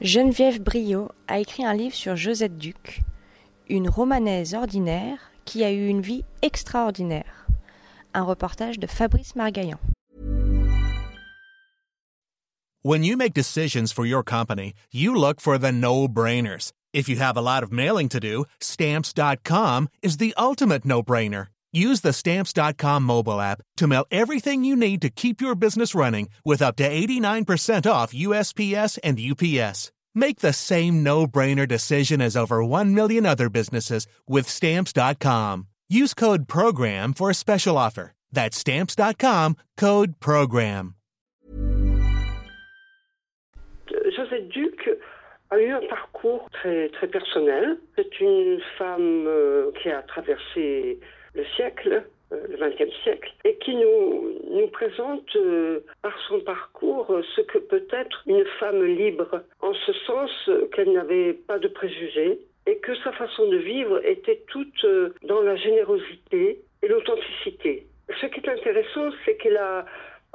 [0.00, 3.02] Geneviève Briot a écrit un livre sur Josette Duc,
[3.68, 7.46] une romanaise ordinaire qui a eu une vie extraordinaire.
[8.14, 9.78] Un reportage de Fabrice Margaillan.
[12.82, 16.72] When you make decisions for your company, you look for the no-brainers.
[16.94, 21.48] If you have a lot of mailing to do, stamps.com is the ultimate no-brainer.
[21.72, 26.28] Use the stamps.com mobile app to mail everything you need to keep your business running
[26.44, 29.92] with up to 89% off USPS and UPS.
[30.14, 35.68] Make the same no-brainer decision as over 1 million other businesses with stamps.com.
[35.88, 38.12] Use code program for a special offer.
[38.32, 40.94] That's stamps.com, code program.
[44.16, 44.88] Josette Duc
[45.50, 47.78] a eu un parcours très, très personnel.
[47.96, 51.00] C'est une femme euh, qui a traversé
[51.34, 57.20] le siècle, euh, le XXe siècle, et qui nous, nous présente euh, par son parcours
[57.36, 62.38] ce que peut être une femme libre, en ce sens qu'elle n'avait pas de préjugés
[62.66, 67.86] et que sa façon de vivre était toute euh, dans la générosité et l'authenticité.
[68.20, 69.84] Ce qui est intéressant, c'est qu'elle a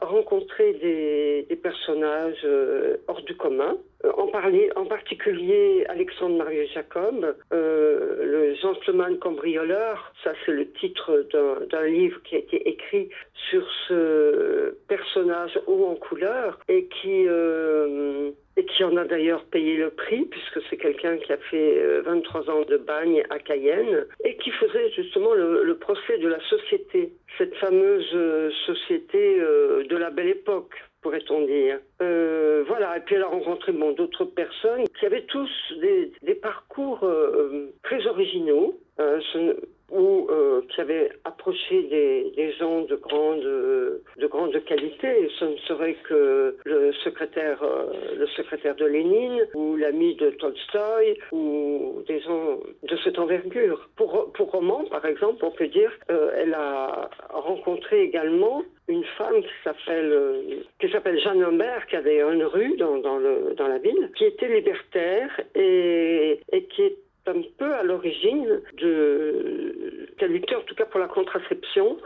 [0.01, 7.35] rencontré des, personnages euh, hors du commun, euh, en, parler, en particulier Alexandre Marius Jacob,
[7.53, 13.09] euh, le gentleman cambrioleur, ça c'est le titre d'un- livre qui a été écrit
[13.49, 17.25] sur ce personnage haut en couleur et qui,
[18.65, 22.49] qui en a d'ailleurs payé le prix puisque c'est quelqu'un qui a fait euh, 23
[22.49, 27.55] ans de bagne à Cayenne et qui faisait justement le, procès de la société, cette
[27.55, 30.73] fameuse euh, société euh, de la belle époque
[31.05, 31.77] pourrait-on dire.
[32.01, 37.03] Euh, voilà, et puis elle a rencontré bon, d'autres personnes qui avaient tous des, parcours
[37.03, 39.74] euh, très originaux, euh, euh, qui
[41.55, 41.83] approché
[42.35, 45.29] des, gens de grande, de grande qualité.
[45.39, 47.85] Ce ne serait que le secrétaire, euh,
[48.17, 53.89] le secrétaire de Lénine, ou l'ami de Tolstoï, ou des gens de cette envergure.
[53.95, 59.63] Pour, pour Roman, par exemple, on peut dire qu'elle a rencontré également une femme qui
[59.63, 60.41] s'appelle euh,
[60.79, 65.29] qui s'appelle Jeanne Humbert, qui avait une rue dans, dans la ville, qui était libertaire
[65.55, 70.84] et, et qui est un peu à l'origine de qui a lutté en tout cas
[70.95, 71.97] pour la contraception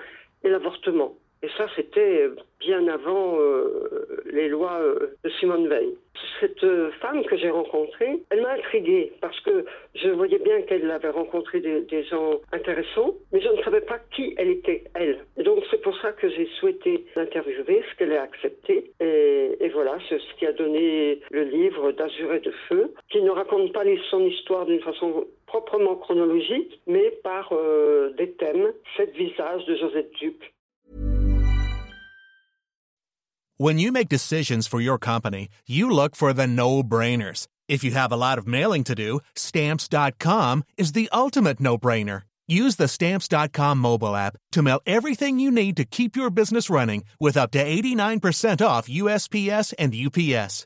[0.44, 1.13] et l'avortement.
[1.44, 2.27] Et ça, c'était
[2.59, 5.95] bien avant euh, les lois euh, de Simone Veil.
[6.39, 9.63] Cette euh, femme que j'ai rencontrée, elle m'a intriguée parce que
[9.95, 14.33] je voyais bien qu'elle avait rencontré des, gens intéressants, mais je ne savais pas qui
[14.38, 15.19] elle était, elle.
[15.38, 18.91] Et donc c'est pour ça que j'ai souhaité l'interviewer, ce qu'elle a accepté.
[19.00, 23.21] Et, et voilà, c'est ce qui a donné le livre d'Azur et de Feu, qui
[23.21, 29.11] ne raconte pas son histoire d'une façon proprement chronologique, mais par euh, des thèmes, sept
[29.15, 30.53] visages de Josette Duc.
[33.57, 37.47] When you make decisions for your company, you look for the no-brainers.
[37.67, 42.21] If you have a lot of mailing to do, stamps.com is the ultimate no-brainer.
[42.47, 47.03] Use the stamps.com mobile app to mail everything you need to keep your business running
[47.19, 50.65] with up to 89% off USPS and UPS.